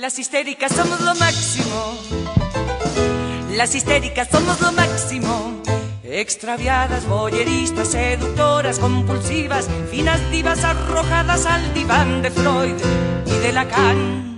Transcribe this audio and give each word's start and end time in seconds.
Las 0.00 0.18
histéricas 0.18 0.72
somos 0.72 0.98
lo 1.02 1.14
máximo. 1.16 1.94
Las 3.50 3.74
histéricas 3.74 4.28
somos 4.32 4.58
lo 4.62 4.72
máximo. 4.72 5.60
Extraviadas, 6.02 7.06
boyeristas, 7.06 7.88
seductoras, 7.88 8.78
compulsivas, 8.78 9.68
finas 9.90 10.18
divas 10.30 10.64
arrojadas 10.64 11.44
al 11.44 11.74
diván 11.74 12.22
de 12.22 12.30
Freud 12.30 12.76
y 13.26 13.38
de 13.40 13.52
Lacan. 13.52 14.29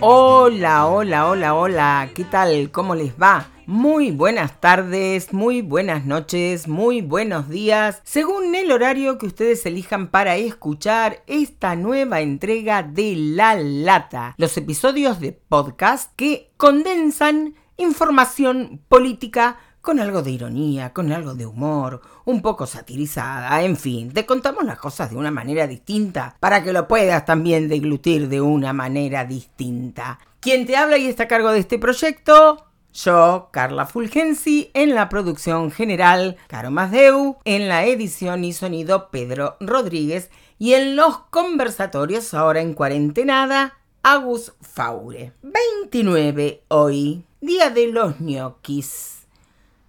Hola, 0.00 0.86
hola, 0.86 1.26
hola, 1.26 1.54
hola, 1.54 2.10
¿qué 2.14 2.24
tal? 2.24 2.70
¿Cómo 2.70 2.94
les 2.94 3.14
va? 3.20 3.48
Muy 3.64 4.10
buenas 4.10 4.60
tardes, 4.60 5.32
muy 5.32 5.62
buenas 5.62 6.04
noches, 6.04 6.68
muy 6.68 7.00
buenos 7.00 7.48
días, 7.48 8.02
según 8.04 8.54
el 8.54 8.70
horario 8.70 9.16
que 9.16 9.26
ustedes 9.26 9.64
elijan 9.64 10.08
para 10.08 10.36
escuchar 10.36 11.22
esta 11.26 11.76
nueva 11.76 12.20
entrega 12.20 12.82
de 12.82 13.14
La 13.16 13.54
Lata, 13.54 14.34
los 14.36 14.56
episodios 14.58 15.18
de 15.18 15.32
podcast 15.32 16.12
que 16.14 16.52
condensan 16.58 17.54
información 17.78 18.82
política 18.88 19.58
con 19.86 20.00
algo 20.00 20.20
de 20.20 20.32
ironía, 20.32 20.92
con 20.92 21.12
algo 21.12 21.34
de 21.34 21.46
humor, 21.46 22.00
un 22.24 22.42
poco 22.42 22.66
satirizada, 22.66 23.62
en 23.62 23.76
fin, 23.76 24.12
te 24.12 24.26
contamos 24.26 24.64
las 24.64 24.80
cosas 24.80 25.10
de 25.10 25.16
una 25.16 25.30
manera 25.30 25.68
distinta 25.68 26.34
para 26.40 26.64
que 26.64 26.72
lo 26.72 26.88
puedas 26.88 27.24
también 27.24 27.68
deglutir 27.68 28.28
de 28.28 28.40
una 28.40 28.72
manera 28.72 29.24
distinta. 29.24 30.18
Quien 30.40 30.66
te 30.66 30.76
habla 30.76 30.98
y 30.98 31.06
está 31.06 31.22
a 31.22 31.28
cargo 31.28 31.52
de 31.52 31.60
este 31.60 31.78
proyecto, 31.78 32.66
yo, 32.92 33.48
Carla 33.52 33.86
Fulgensi, 33.86 34.72
en 34.74 34.92
la 34.92 35.08
producción 35.08 35.70
general, 35.70 36.36
Caro 36.48 36.72
Masdeu, 36.72 37.36
en 37.44 37.68
la 37.68 37.84
edición 37.84 38.42
y 38.42 38.52
sonido, 38.52 39.10
Pedro 39.12 39.56
Rodríguez, 39.60 40.30
y 40.58 40.72
en 40.72 40.96
los 40.96 41.18
conversatorios, 41.30 42.34
ahora 42.34 42.60
en 42.60 42.74
cuarentenada, 42.74 43.78
Agus 44.02 44.52
Faure. 44.60 45.32
29 45.42 46.64
hoy, 46.66 47.24
día 47.40 47.70
de 47.70 47.86
los 47.86 48.18
ñoquis. 48.18 49.25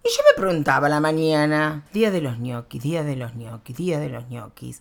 Y 0.08 0.10
yo 0.10 0.22
me 0.22 0.40
preguntaba 0.40 0.88
la 0.88 1.00
mañana, 1.00 1.84
día 1.92 2.10
de 2.10 2.22
los 2.22 2.38
ñoquis, 2.38 2.82
día 2.82 3.04
de 3.04 3.14
los 3.14 3.34
ñoquis, 3.34 3.76
día 3.76 3.98
de 3.98 4.08
los 4.08 4.26
ñoquis. 4.30 4.80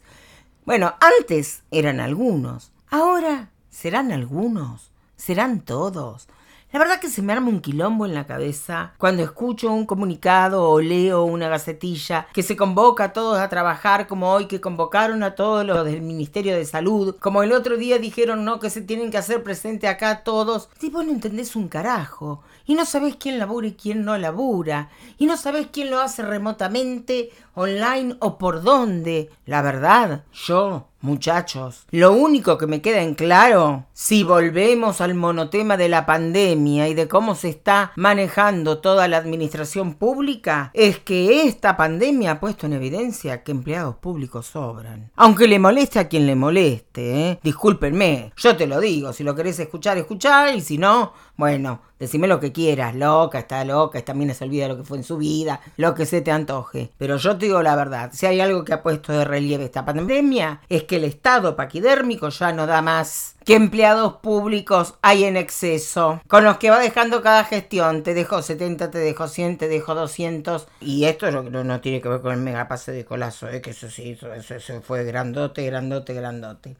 Bueno, 0.65 0.93
antes 1.01 1.63
eran 1.69 1.99
algunos, 1.99 2.71
ahora 2.89 3.49
serán 3.69 4.13
algunos, 4.13 4.89
serán 5.17 5.59
todos. 5.59 6.29
La 6.71 6.79
verdad 6.79 7.01
que 7.01 7.09
se 7.09 7.21
me 7.21 7.33
arma 7.33 7.49
un 7.49 7.59
quilombo 7.59 8.05
en 8.05 8.13
la 8.13 8.25
cabeza 8.25 8.93
cuando 8.97 9.21
escucho 9.21 9.71
un 9.71 9.85
comunicado 9.85 10.69
o 10.69 10.79
leo 10.79 11.23
una 11.23 11.49
gacetilla 11.49 12.27
que 12.33 12.43
se 12.43 12.55
convoca 12.55 13.05
a 13.05 13.13
todos 13.13 13.37
a 13.37 13.49
trabajar 13.49 14.07
como 14.07 14.31
hoy 14.31 14.45
que 14.45 14.61
convocaron 14.61 15.23
a 15.23 15.35
todos 15.35 15.65
los 15.65 15.83
del 15.83 16.01
Ministerio 16.01 16.55
de 16.55 16.63
Salud, 16.63 17.17
como 17.19 17.43
el 17.43 17.51
otro 17.51 17.75
día 17.75 17.99
dijeron 17.99 18.45
no 18.45 18.61
que 18.61 18.69
se 18.69 18.81
tienen 18.81 19.11
que 19.11 19.17
hacer 19.17 19.43
presente 19.43 19.89
acá 19.89 20.23
todos. 20.23 20.69
Vos 20.89 21.05
no 21.05 21.11
entendés 21.11 21.57
un 21.57 21.67
carajo 21.67 22.43
y 22.67 22.75
no 22.75 22.85
sabés 22.85 23.15
quién 23.15 23.39
labura 23.39 23.67
y 23.67 23.73
quién 23.73 24.05
no 24.05 24.17
labura 24.17 24.89
y 25.17 25.25
no 25.25 25.37
sabés 25.37 25.69
quién 25.71 25.89
lo 25.89 25.99
hace 25.99 26.21
remotamente, 26.21 27.31
online 27.55 28.17
o 28.19 28.37
por 28.37 28.61
dónde. 28.61 29.31
La 29.45 29.61
verdad, 29.61 30.25
yo 30.33 30.89
Muchachos, 30.99 31.85
lo 31.91 32.13
único 32.13 32.57
que 32.57 32.65
me 32.65 32.81
queda 32.81 33.03
en 33.03 33.13
claro, 33.13 33.85
si 33.93 34.23
volvemos 34.23 34.99
al 34.99 35.13
monotema 35.13 35.77
de 35.77 35.89
la 35.89 36.07
pandemia 36.07 36.87
y 36.87 36.95
de 36.95 37.07
cómo 37.07 37.35
se 37.35 37.49
está 37.49 37.91
manejando 37.95 38.79
toda 38.79 39.07
la 39.07 39.17
administración 39.17 39.93
pública, 39.93 40.71
es 40.73 40.97
que 40.97 41.43
esta 41.43 41.77
pandemia 41.77 42.31
ha 42.31 42.39
puesto 42.39 42.65
en 42.65 42.73
evidencia 42.73 43.43
que 43.43 43.51
empleados 43.51 43.97
públicos 43.97 44.47
sobran. 44.47 45.11
Aunque 45.15 45.47
le 45.47 45.59
moleste 45.59 45.99
a 45.99 46.07
quien 46.07 46.25
le 46.25 46.35
moleste, 46.35 47.29
¿eh? 47.29 47.39
Discúlpenme, 47.43 48.33
yo 48.35 48.57
te 48.57 48.65
lo 48.65 48.79
digo, 48.79 49.13
si 49.13 49.23
lo 49.23 49.35
querés 49.35 49.59
escuchar, 49.59 49.99
escuchar, 49.99 50.55
y 50.55 50.61
si 50.61 50.79
no, 50.79 51.13
bueno, 51.35 51.81
decime 51.99 52.27
lo 52.27 52.39
que 52.39 52.51
quieras, 52.51 52.95
loca, 52.95 53.39
está 53.39 53.63
loca, 53.63 54.03
también 54.03 54.33
se 54.33 54.43
olvida 54.43 54.67
lo 54.67 54.77
que 54.77 54.83
fue 54.83 54.97
en 54.97 55.03
su 55.03 55.17
vida, 55.17 55.61
lo 55.77 55.93
que 55.93 56.05
se 56.05 56.21
te 56.21 56.31
antoje. 56.31 56.91
Pero 56.97 57.17
yo 57.17 57.37
te 57.37 57.45
digo 57.45 57.61
la 57.61 57.75
verdad, 57.75 58.09
si 58.13 58.25
hay 58.25 58.39
algo 58.39 58.63
que 58.63 58.73
ha 58.73 58.83
puesto 58.83 59.13
de 59.13 59.25
relieve 59.25 59.65
esta 59.65 59.85
pandemia, 59.85 60.61
es 60.69 60.83
que 60.87 60.95
el 60.95 61.03
Estado 61.03 61.55
paquidérmico 61.55 62.29
ya 62.29 62.51
no 62.51 62.65
da 62.65 62.81
más. 62.81 63.35
Que 63.45 63.55
empleados 63.55 64.15
públicos 64.15 64.95
hay 65.01 65.23
en 65.23 65.37
exceso, 65.37 66.21
con 66.27 66.43
los 66.43 66.57
que 66.57 66.69
va 66.69 66.79
dejando 66.79 67.21
cada 67.21 67.43
gestión. 67.43 68.03
Te 68.03 68.13
dejo 68.13 68.41
70, 68.41 68.89
te 68.89 68.97
dejo 68.97 69.27
100, 69.27 69.57
te 69.57 69.67
dejo 69.67 69.93
200. 69.93 70.67
Y 70.81 71.05
esto 71.05 71.31
no, 71.31 71.81
tiene 71.81 72.01
que 72.01 72.09
ver 72.09 72.21
con 72.21 72.33
el 72.33 72.39
megapase 72.39 72.91
de 72.91 73.05
colazo, 73.05 73.47
¿eh? 73.49 73.61
que 73.61 73.69
eso 73.69 73.89
sí, 73.89 74.11
eso, 74.11 74.33
eso 74.33 74.81
fue 74.81 75.03
grandote, 75.03 75.65
grandote, 75.65 76.13
grandote. 76.13 76.75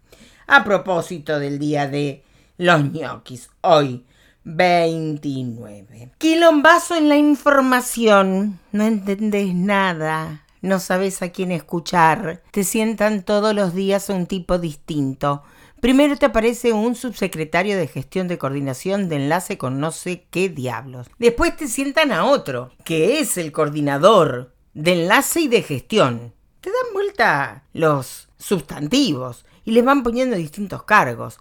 A 0.48 0.64
propósito 0.64 1.40
del 1.40 1.60
día 1.60 1.88
de 1.88 2.24
los 2.58 2.92
ñoquis, 2.92 3.50
hoy 3.62 4.04
29. 4.48 6.12
Quilombazo 6.18 6.96
en 6.96 7.10
la 7.10 7.18
información. 7.18 8.60
No 8.72 8.86
entendés 8.86 9.54
nada. 9.54 10.44
No 10.68 10.82
sabes 10.82 11.22
a 11.22 11.30
quién 11.30 11.54
escuchar. 11.54 12.44
Te 12.52 12.66
sientan 12.66 13.24
todos 13.24 13.56
los 13.56 13.74
días 13.74 14.10
un 14.10 14.26
tipo 14.26 14.60
distinto. 14.60 15.42
Primero 15.80 16.18
te 16.18 16.26
aparece 16.26 16.74
un 16.74 16.94
subsecretario 16.94 17.78
de 17.78 17.88
gestión 17.88 18.28
de 18.28 18.38
coordinación 18.38 19.08
de 19.08 19.16
enlace 19.16 19.58
con 19.58 19.80
no 19.80 19.94
sé 19.94 20.26
qué 20.30 20.50
diablos. 20.50 21.08
Después 21.20 21.56
te 21.56 21.70
sientan 21.70 22.12
a 22.12 22.26
otro, 22.26 22.74
que 22.84 23.20
es 23.20 23.38
el 23.38 23.54
coordinador 23.54 24.54
de 24.74 25.04
enlace 25.04 25.40
y 25.40 25.48
de 25.48 25.62
gestión. 25.62 26.34
Te 26.60 26.70
dan 26.70 26.94
vuelta 26.94 27.64
los 27.72 28.28
sustantivos 28.38 29.46
y 29.64 29.72
les 29.72 29.86
van 29.86 30.04
poniendo 30.04 30.36
distintos 30.36 30.84
cargos. 30.84 31.38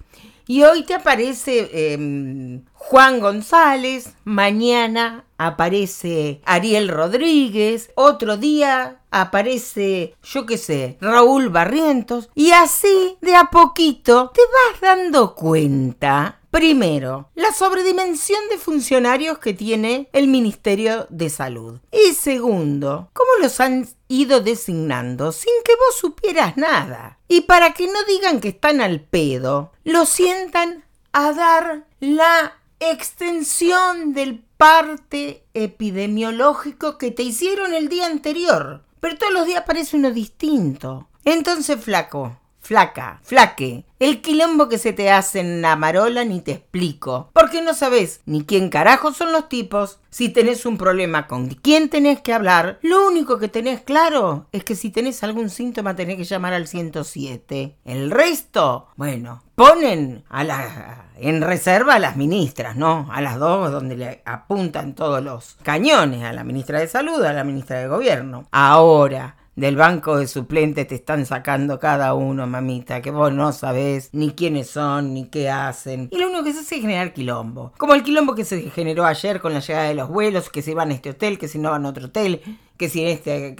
Y 0.48 0.62
hoy 0.62 0.84
te 0.84 0.94
aparece 0.94 1.92
em, 1.92 2.64
Juan 2.72 3.18
González, 3.18 4.14
mañana 4.22 5.24
aparece 5.38 6.40
Ariel 6.44 6.88
Rodríguez, 6.88 7.90
otro 7.96 8.36
día 8.36 9.00
aparece, 9.10 10.14
yo 10.22 10.46
qué 10.46 10.56
sé, 10.56 10.98
Raúl 11.00 11.48
Barrientos, 11.48 12.30
y 12.36 12.52
así 12.52 13.18
de 13.20 13.34
a 13.34 13.46
poquito 13.50 14.30
te 14.32 14.40
vas 14.40 14.80
dando 14.80 15.34
cuenta 15.34 16.38
Primero, 16.56 17.28
la 17.34 17.52
sobredimensión 17.52 18.40
de 18.48 18.56
funcionarios 18.56 19.38
que 19.38 19.52
tiene 19.52 20.08
el 20.14 20.26
Ministerio 20.26 21.06
de 21.10 21.28
Salud. 21.28 21.80
Y 21.92 22.14
segundo, 22.14 23.10
cómo 23.12 23.28
los 23.42 23.60
han 23.60 23.86
ido 24.08 24.40
designando 24.40 25.32
sin 25.32 25.52
que 25.66 25.74
vos 25.74 25.98
supieras 25.98 26.56
nada. 26.56 27.18
Y 27.28 27.42
para 27.42 27.74
que 27.74 27.86
no 27.86 28.02
digan 28.08 28.40
que 28.40 28.48
están 28.48 28.80
al 28.80 29.02
pedo, 29.02 29.72
lo 29.84 30.06
sientan 30.06 30.82
a 31.12 31.34
dar 31.34 31.84
la 32.00 32.54
extensión 32.80 34.14
del 34.14 34.42
parte 34.56 35.44
epidemiológico 35.52 36.96
que 36.96 37.10
te 37.10 37.22
hicieron 37.22 37.74
el 37.74 37.90
día 37.90 38.06
anterior. 38.06 38.82
Pero 39.00 39.18
todos 39.18 39.34
los 39.34 39.44
días 39.44 39.64
parece 39.66 39.98
uno 39.98 40.10
distinto. 40.10 41.06
Entonces, 41.22 41.78
flaco, 41.84 42.34
flaca, 42.66 43.20
flaque, 43.22 43.84
el 43.98 44.20
quilombo 44.20 44.68
que 44.68 44.76
se 44.76 44.92
te 44.92 45.10
hace 45.10 45.40
en 45.40 45.62
la 45.62 45.76
marola 45.76 46.24
ni 46.24 46.40
te 46.40 46.52
explico. 46.52 47.30
Porque 47.32 47.62
no 47.62 47.72
sabes 47.72 48.20
ni 48.26 48.44
quién 48.44 48.68
carajo 48.68 49.12
son 49.12 49.32
los 49.32 49.48
tipos. 49.48 50.00
Si 50.10 50.28
tenés 50.28 50.66
un 50.66 50.76
problema 50.76 51.26
con 51.26 51.48
quién 51.48 51.88
tenés 51.88 52.20
que 52.20 52.34
hablar, 52.34 52.78
lo 52.82 53.06
único 53.06 53.38
que 53.38 53.48
tenés 53.48 53.80
claro 53.82 54.48
es 54.52 54.64
que 54.64 54.74
si 54.74 54.90
tenés 54.90 55.22
algún 55.22 55.48
síntoma 55.48 55.96
tenés 55.96 56.16
que 56.16 56.24
llamar 56.24 56.52
al 56.52 56.66
107. 56.66 57.76
El 57.84 58.10
resto, 58.10 58.88
bueno, 58.96 59.42
ponen 59.54 60.24
a 60.28 60.44
la, 60.44 61.06
en 61.16 61.40
reserva 61.40 61.94
a 61.94 61.98
las 61.98 62.16
ministras, 62.16 62.76
¿no? 62.76 63.08
A 63.12 63.20
las 63.20 63.38
dos 63.38 63.70
donde 63.70 63.96
le 63.96 64.22
apuntan 64.26 64.94
todos 64.94 65.22
los 65.22 65.56
cañones, 65.62 66.24
a 66.24 66.32
la 66.32 66.44
ministra 66.44 66.80
de 66.80 66.88
Salud, 66.88 67.22
a 67.22 67.32
la 67.32 67.44
ministra 67.44 67.78
de 67.78 67.88
Gobierno. 67.88 68.46
Ahora, 68.50 69.36
del 69.56 69.74
banco 69.74 70.18
de 70.18 70.28
suplentes 70.28 70.86
te 70.86 70.94
están 70.94 71.24
sacando 71.24 71.80
cada 71.80 72.12
uno, 72.14 72.46
mamita, 72.46 73.00
que 73.00 73.10
vos 73.10 73.32
no 73.32 73.52
sabés 73.52 74.10
ni 74.12 74.32
quiénes 74.32 74.68
son, 74.68 75.14
ni 75.14 75.28
qué 75.28 75.48
hacen. 75.48 76.08
Y 76.12 76.18
lo 76.18 76.28
único 76.28 76.44
que 76.44 76.52
se 76.52 76.60
hace 76.60 76.76
es 76.76 76.80
generar 76.82 77.14
quilombo. 77.14 77.72
Como 77.78 77.94
el 77.94 78.02
quilombo 78.02 78.34
que 78.34 78.44
se 78.44 78.70
generó 78.70 79.06
ayer 79.06 79.40
con 79.40 79.54
la 79.54 79.60
llegada 79.60 79.88
de 79.88 79.94
los 79.94 80.08
vuelos, 80.10 80.50
que 80.50 80.60
se 80.60 80.74
van 80.74 80.90
a 80.90 80.94
este 80.94 81.10
hotel, 81.10 81.38
que 81.38 81.48
si 81.48 81.58
no 81.58 81.70
van 81.70 81.86
a 81.86 81.88
otro 81.88 82.06
hotel, 82.06 82.42
que 82.76 82.90
si 82.90 83.06
este, 83.06 83.56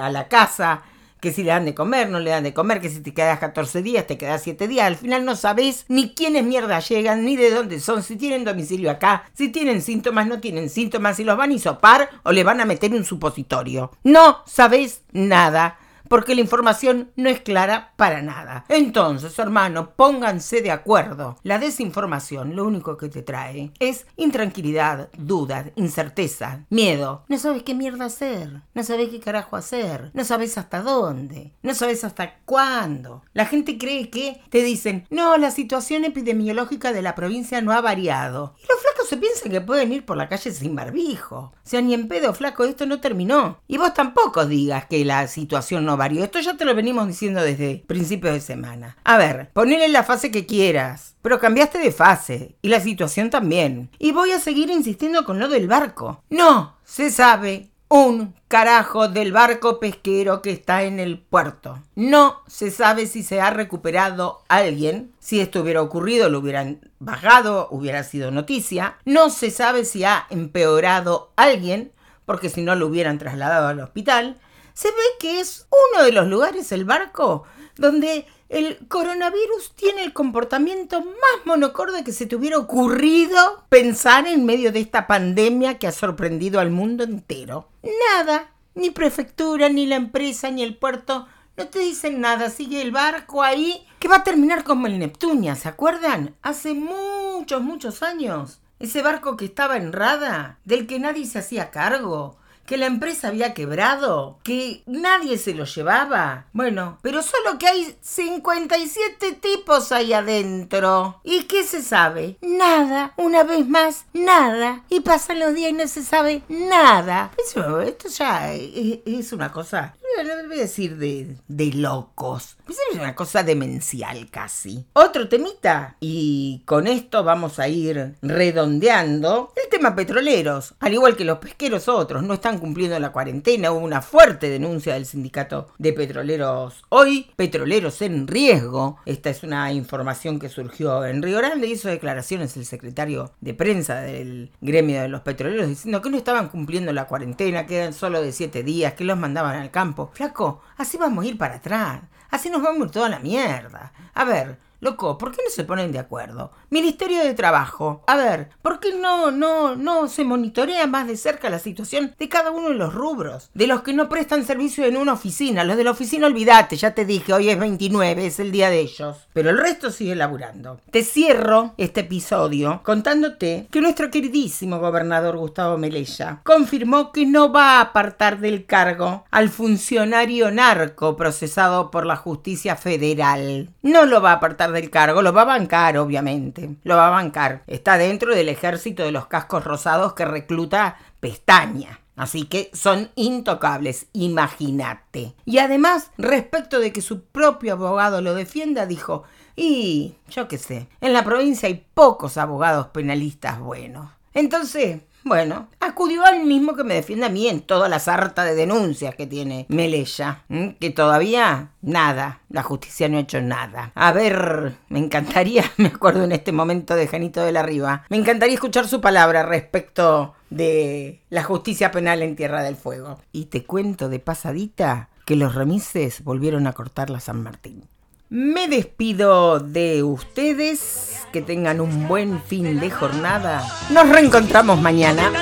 a 0.00 0.10
la 0.10 0.28
casa 0.28 0.82
que 1.20 1.32
si 1.32 1.42
le 1.42 1.50
dan 1.50 1.64
de 1.64 1.74
comer, 1.74 2.08
no 2.08 2.20
le 2.20 2.30
dan 2.30 2.44
de 2.44 2.54
comer, 2.54 2.80
que 2.80 2.90
si 2.90 3.00
te 3.00 3.12
quedas 3.12 3.38
14 3.38 3.82
días, 3.82 4.06
te 4.06 4.18
quedas 4.18 4.42
7 4.42 4.68
días. 4.68 4.86
Al 4.86 4.96
final 4.96 5.24
no 5.24 5.36
sabés 5.36 5.84
ni 5.88 6.14
quiénes 6.14 6.44
mierda 6.44 6.80
llegan, 6.80 7.24
ni 7.24 7.36
de 7.36 7.50
dónde 7.50 7.80
son, 7.80 8.02
si 8.02 8.16
tienen 8.16 8.44
domicilio 8.44 8.90
acá, 8.90 9.24
si 9.34 9.48
tienen 9.48 9.82
síntomas, 9.82 10.26
no 10.26 10.40
tienen 10.40 10.70
síntomas, 10.70 11.16
si 11.16 11.24
los 11.24 11.36
van 11.36 11.50
a 11.50 11.54
hisopar 11.54 12.08
o 12.22 12.32
le 12.32 12.44
van 12.44 12.60
a 12.60 12.64
meter 12.64 12.92
un 12.92 13.04
supositorio. 13.04 13.92
No 14.04 14.42
sabés 14.46 15.02
nada 15.12 15.78
porque 16.08 16.34
la 16.34 16.40
información 16.40 17.10
no 17.16 17.28
es 17.28 17.40
clara 17.40 17.92
para 17.96 18.22
nada. 18.22 18.64
Entonces, 18.68 19.38
hermano, 19.38 19.94
pónganse 19.94 20.62
de 20.62 20.70
acuerdo. 20.70 21.36
La 21.42 21.58
desinformación 21.58 22.56
lo 22.56 22.64
único 22.64 22.96
que 22.96 23.08
te 23.08 23.22
trae 23.22 23.72
es 23.78 24.06
intranquilidad, 24.16 25.10
dudas, 25.16 25.66
incerteza, 25.76 26.64
miedo. 26.70 27.24
No 27.28 27.38
sabes 27.38 27.62
qué 27.62 27.74
mierda 27.74 28.06
hacer, 28.06 28.62
no 28.74 28.82
sabes 28.82 29.10
qué 29.10 29.20
carajo 29.20 29.56
hacer, 29.56 30.10
no 30.14 30.24
sabes 30.24 30.58
hasta 30.58 30.82
dónde, 30.82 31.52
no 31.62 31.74
sabes 31.74 32.04
hasta 32.04 32.38
cuándo. 32.44 33.22
La 33.32 33.46
gente 33.46 33.78
cree 33.78 34.10
que 34.10 34.40
te 34.50 34.62
dicen, 34.62 35.06
no, 35.10 35.36
la 35.36 35.50
situación 35.50 36.04
epidemiológica 36.04 36.92
de 36.92 37.02
la 37.02 37.14
provincia 37.14 37.60
no 37.60 37.72
ha 37.72 37.80
variado. 37.80 38.54
Y 38.62 38.66
los 38.68 38.80
flacos 38.80 39.08
se 39.08 39.16
piensan 39.16 39.52
que 39.52 39.60
pueden 39.60 39.92
ir 39.92 40.04
por 40.04 40.16
la 40.16 40.28
calle 40.28 40.50
sin 40.50 40.74
barbijo. 40.74 41.36
O 41.36 41.52
sea, 41.62 41.82
ni 41.82 41.94
en 41.94 42.08
pedo, 42.08 42.32
flaco, 42.32 42.64
esto 42.64 42.86
no 42.86 43.00
terminó. 43.00 43.60
Y 43.68 43.76
vos 43.76 43.92
tampoco 43.92 44.46
digas 44.46 44.86
que 44.86 45.04
la 45.04 45.26
situación 45.28 45.84
no 45.84 45.97
Esto 46.06 46.40
ya 46.40 46.56
te 46.56 46.64
lo 46.64 46.74
venimos 46.74 47.06
diciendo 47.06 47.42
desde 47.42 47.84
principios 47.86 48.34
de 48.34 48.40
semana. 48.40 48.96
A 49.04 49.16
ver, 49.16 49.50
ponele 49.52 49.88
la 49.88 50.04
fase 50.04 50.30
que 50.30 50.46
quieras. 50.46 51.16
Pero 51.22 51.40
cambiaste 51.40 51.78
de 51.78 51.92
fase. 51.92 52.56
Y 52.62 52.68
la 52.68 52.80
situación 52.80 53.30
también. 53.30 53.90
Y 53.98 54.12
voy 54.12 54.32
a 54.32 54.40
seguir 54.40 54.70
insistiendo 54.70 55.24
con 55.24 55.38
lo 55.38 55.48
del 55.48 55.66
barco. 55.66 56.22
No, 56.30 56.76
se 56.84 57.10
sabe 57.10 57.70
un 57.88 58.34
carajo 58.48 59.08
del 59.08 59.32
barco 59.32 59.80
pesquero 59.80 60.42
que 60.42 60.50
está 60.50 60.82
en 60.82 61.00
el 61.00 61.18
puerto. 61.18 61.82
No 61.94 62.42
se 62.46 62.70
sabe 62.70 63.06
si 63.06 63.22
se 63.22 63.40
ha 63.40 63.50
recuperado 63.50 64.42
alguien. 64.48 65.12
Si 65.18 65.40
esto 65.40 65.62
hubiera 65.62 65.82
ocurrido, 65.82 66.28
lo 66.28 66.38
hubieran 66.38 66.90
bajado, 66.98 67.68
hubiera 67.70 68.04
sido 68.04 68.30
noticia. 68.30 68.98
No 69.04 69.30
se 69.30 69.50
sabe 69.50 69.84
si 69.84 70.04
ha 70.04 70.26
empeorado 70.30 71.32
alguien, 71.36 71.92
porque 72.24 72.50
si 72.50 72.62
no 72.62 72.74
lo 72.74 72.86
hubieran 72.86 73.18
trasladado 73.18 73.68
al 73.68 73.80
hospital. 73.80 74.38
Se 74.78 74.86
ve 74.92 75.02
que 75.18 75.40
es 75.40 75.66
uno 75.92 76.04
de 76.04 76.12
los 76.12 76.28
lugares, 76.28 76.70
el 76.70 76.84
barco, 76.84 77.42
donde 77.74 78.26
el 78.48 78.78
coronavirus 78.86 79.72
tiene 79.74 80.04
el 80.04 80.12
comportamiento 80.12 81.00
más 81.00 81.44
monocorde 81.44 82.04
que 82.04 82.12
se 82.12 82.26
te 82.26 82.36
hubiera 82.36 82.58
ocurrido 82.58 83.64
pensar 83.70 84.28
en 84.28 84.46
medio 84.46 84.70
de 84.70 84.78
esta 84.78 85.08
pandemia 85.08 85.80
que 85.80 85.88
ha 85.88 85.90
sorprendido 85.90 86.60
al 86.60 86.70
mundo 86.70 87.02
entero. 87.02 87.70
Nada, 88.14 88.52
ni 88.76 88.90
prefectura, 88.90 89.68
ni 89.68 89.84
la 89.84 89.96
empresa, 89.96 90.48
ni 90.52 90.62
el 90.62 90.76
puerto, 90.76 91.26
no 91.56 91.66
te 91.66 91.80
dicen 91.80 92.20
nada, 92.20 92.48
sigue 92.48 92.80
el 92.80 92.92
barco 92.92 93.42
ahí, 93.42 93.84
que 93.98 94.06
va 94.06 94.18
a 94.18 94.22
terminar 94.22 94.62
como 94.62 94.86
el 94.86 95.00
Neptunia, 95.00 95.56
¿se 95.56 95.68
acuerdan? 95.68 96.36
Hace 96.40 96.74
muchos, 96.74 97.62
muchos 97.62 98.04
años. 98.04 98.60
Ese 98.78 99.02
barco 99.02 99.36
que 99.36 99.46
estaba 99.46 99.76
en 99.76 99.92
Rada, 99.92 100.60
del 100.64 100.86
que 100.86 101.00
nadie 101.00 101.26
se 101.26 101.40
hacía 101.40 101.72
cargo, 101.72 102.37
que 102.68 102.76
la 102.76 102.84
empresa 102.84 103.28
había 103.28 103.54
quebrado, 103.54 104.38
que 104.44 104.82
nadie 104.84 105.38
se 105.38 105.54
lo 105.54 105.64
llevaba. 105.64 106.44
Bueno, 106.52 106.98
pero 107.00 107.22
solo 107.22 107.58
que 107.58 107.66
hay 107.66 107.96
57 108.02 109.32
tipos 109.40 109.90
ahí 109.90 110.12
adentro. 110.12 111.18
¿Y 111.24 111.44
qué 111.44 111.64
se 111.64 111.82
sabe? 111.82 112.36
Nada, 112.42 113.14
una 113.16 113.42
vez 113.42 113.66
más, 113.66 114.04
nada. 114.12 114.84
Y 114.90 115.00
pasan 115.00 115.40
los 115.40 115.54
días 115.54 115.70
y 115.70 115.72
no 115.72 115.88
se 115.88 116.04
sabe 116.04 116.42
nada. 116.50 117.30
Eso, 117.42 117.80
esto 117.80 118.08
ya 118.10 118.52
es, 118.52 119.32
una 119.32 119.50
cosa, 119.50 119.96
no 120.16 120.48
voy 120.48 120.58
a 120.58 120.62
decir 120.62 120.96
de, 120.96 121.36
de 121.48 121.72
locos. 121.72 122.56
Es 122.68 122.76
una 122.94 123.14
cosa 123.14 123.42
demencial 123.42 124.30
casi. 124.30 124.86
Otro 124.92 125.28
temita, 125.28 125.96
y 126.00 126.62
con 126.64 126.86
esto 126.86 127.24
vamos 127.24 127.58
a 127.58 127.68
ir 127.68 128.16
redondeando, 128.22 129.52
el 129.56 129.68
tema 129.70 129.94
petroleros. 129.94 130.74
Al 130.80 130.92
igual 130.94 131.16
que 131.16 131.24
los 131.24 131.38
pesqueros 131.38 131.88
otros, 131.88 132.22
no 132.22 132.34
están 132.34 132.58
cumpliendo 132.58 132.98
la 132.98 133.12
cuarentena. 133.12 133.70
Hubo 133.70 133.84
una 133.84 134.02
fuerte 134.02 134.48
denuncia 134.48 134.94
del 134.94 135.06
sindicato 135.06 135.68
de 135.78 135.92
petroleros 135.92 136.84
hoy. 136.88 137.30
Petroleros 137.36 138.02
en 138.02 138.26
riesgo. 138.26 138.98
Esta 139.06 139.30
es 139.30 139.42
una 139.42 139.72
información 139.72 140.38
que 140.38 140.48
surgió 140.48 141.04
en 141.04 141.22
Río 141.22 141.38
Grande. 141.38 141.68
Hizo 141.68 141.88
declaraciones 141.88 142.56
el 142.56 142.66
secretario 142.66 143.32
de 143.40 143.54
prensa 143.54 144.00
del 144.00 144.50
gremio 144.60 145.00
de 145.00 145.08
los 145.08 145.22
petroleros 145.22 145.68
diciendo 145.68 146.02
que 146.02 146.10
no 146.10 146.16
estaban 146.16 146.48
cumpliendo 146.48 146.92
la 146.92 147.06
cuarentena, 147.06 147.66
que 147.66 147.78
eran 147.78 147.92
solo 147.92 148.22
de 148.22 148.32
siete 148.32 148.62
días, 148.62 148.94
que 148.94 149.04
los 149.04 149.18
mandaban 149.18 149.56
al 149.56 149.70
campo. 149.70 149.97
Flaco, 150.06 150.62
así 150.76 150.96
vamos 150.96 151.24
a 151.24 151.28
ir 151.28 151.36
para 151.36 151.56
atrás. 151.56 152.00
Así 152.30 152.50
nos 152.50 152.62
vamos 152.62 152.90
toda 152.90 153.08
la 153.08 153.18
mierda. 153.18 153.92
A 154.14 154.24
ver, 154.24 154.58
Loco, 154.80 155.18
¿por 155.18 155.32
qué 155.32 155.38
no 155.44 155.50
se 155.50 155.64
ponen 155.64 155.90
de 155.90 155.98
acuerdo? 155.98 156.52
Ministerio 156.70 157.24
de 157.24 157.34
Trabajo. 157.34 158.04
A 158.06 158.16
ver, 158.16 158.50
¿por 158.62 158.78
qué 158.78 158.94
no, 158.94 159.32
no, 159.32 159.74
no 159.74 160.06
se 160.06 160.22
monitorea 160.22 160.86
más 160.86 161.08
de 161.08 161.16
cerca 161.16 161.50
la 161.50 161.58
situación 161.58 162.14
de 162.16 162.28
cada 162.28 162.52
uno 162.52 162.68
de 162.68 162.76
los 162.76 162.94
rubros? 162.94 163.50
De 163.54 163.66
los 163.66 163.82
que 163.82 163.92
no 163.92 164.08
prestan 164.08 164.44
servicio 164.44 164.84
en 164.84 164.96
una 164.96 165.14
oficina. 165.14 165.64
Los 165.64 165.76
de 165.76 165.82
la 165.82 165.90
oficina, 165.90 166.28
olvídate, 166.28 166.76
ya 166.76 166.94
te 166.94 167.04
dije, 167.04 167.32
hoy 167.32 167.50
es 167.50 167.58
29, 167.58 168.26
es 168.26 168.38
el 168.38 168.52
día 168.52 168.70
de 168.70 168.78
ellos. 168.78 169.16
Pero 169.32 169.50
el 169.50 169.58
resto 169.58 169.90
sigue 169.90 170.14
laburando. 170.14 170.80
Te 170.92 171.02
cierro 171.02 171.74
este 171.76 172.00
episodio 172.02 172.80
contándote 172.84 173.66
que 173.72 173.80
nuestro 173.80 174.12
queridísimo 174.12 174.78
gobernador 174.78 175.38
Gustavo 175.38 175.76
Melella 175.76 176.40
confirmó 176.44 177.10
que 177.10 177.26
no 177.26 177.52
va 177.52 177.78
a 177.78 177.80
apartar 177.80 178.38
del 178.38 178.64
cargo 178.64 179.24
al 179.32 179.48
funcionario 179.48 180.52
narco 180.52 181.16
procesado 181.16 181.90
por 181.90 182.06
la 182.06 182.14
justicia 182.14 182.76
federal. 182.76 183.70
No 183.82 184.06
lo 184.06 184.22
va 184.22 184.30
a 184.30 184.34
apartar 184.34 184.67
del 184.72 184.90
cargo, 184.90 185.22
lo 185.22 185.32
va 185.32 185.42
a 185.42 185.46
bancar, 185.46 185.98
obviamente. 185.98 186.76
Lo 186.84 186.96
va 186.96 187.08
a 187.08 187.10
bancar. 187.10 187.62
Está 187.66 187.98
dentro 187.98 188.34
del 188.34 188.48
ejército 188.48 189.02
de 189.02 189.12
los 189.12 189.26
cascos 189.26 189.64
rosados 189.64 190.14
que 190.14 190.24
recluta 190.24 190.96
Pestaña. 191.20 192.00
Así 192.16 192.46
que 192.46 192.70
son 192.72 193.10
intocables, 193.14 194.06
imagínate. 194.12 195.34
Y 195.44 195.58
además, 195.58 196.10
respecto 196.18 196.80
de 196.80 196.92
que 196.92 197.00
su 197.00 197.22
propio 197.22 197.74
abogado 197.74 198.20
lo 198.20 198.34
defienda, 198.34 198.86
dijo, 198.86 199.22
y 199.54 200.16
yo 200.28 200.48
qué 200.48 200.58
sé, 200.58 200.88
en 201.00 201.12
la 201.12 201.24
provincia 201.24 201.68
hay 201.68 201.86
pocos 201.94 202.36
abogados 202.36 202.88
penalistas 202.88 203.60
buenos. 203.60 204.10
Entonces, 204.34 205.00
bueno, 205.24 205.68
acudió 205.80 206.24
al 206.24 206.44
mismo 206.44 206.74
que 206.74 206.84
me 206.84 206.94
defiende 206.94 207.26
a 207.26 207.30
mí 207.30 207.48
en 207.48 207.60
toda 207.60 207.88
la 207.88 207.98
sarta 207.98 208.44
de 208.44 208.54
denuncias 208.54 209.14
que 209.14 209.26
tiene 209.26 209.66
Melella, 209.68 210.44
que 210.80 210.90
todavía 210.90 211.72
nada, 211.82 212.40
la 212.48 212.62
justicia 212.62 213.08
no 213.08 213.18
ha 213.18 213.22
hecho 213.22 213.40
nada. 213.40 213.92
A 213.94 214.12
ver, 214.12 214.76
me 214.88 214.98
encantaría, 214.98 215.64
me 215.76 215.88
acuerdo 215.88 216.24
en 216.24 216.32
este 216.32 216.52
momento 216.52 216.94
de 216.94 217.08
Janito 217.08 217.42
de 217.42 217.52
la 217.52 217.62
Riva, 217.62 218.04
me 218.08 218.16
encantaría 218.16 218.54
escuchar 218.54 218.86
su 218.86 219.00
palabra 219.00 219.42
respecto 219.42 220.34
de 220.50 221.20
la 221.30 221.42
justicia 221.42 221.90
penal 221.90 222.22
en 222.22 222.36
Tierra 222.36 222.62
del 222.62 222.76
Fuego. 222.76 223.20
Y 223.32 223.46
te 223.46 223.64
cuento 223.64 224.08
de 224.08 224.20
pasadita 224.20 225.10
que 225.26 225.36
los 225.36 225.54
remises 225.54 226.24
volvieron 226.24 226.66
a 226.66 226.72
cortar 226.72 227.10
la 227.10 227.20
San 227.20 227.42
Martín. 227.42 227.84
Me 228.30 228.68
despido 228.68 229.58
de 229.58 230.02
ustedes, 230.02 231.26
que 231.32 231.40
tengan 231.40 231.80
un 231.80 232.06
buen 232.08 232.42
fin 232.42 232.78
de 232.78 232.90
jornada. 232.90 233.66
Nos 233.88 234.06
reencontramos 234.06 234.78
mañana. 234.82 235.32